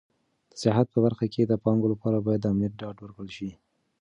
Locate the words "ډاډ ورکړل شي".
2.81-3.49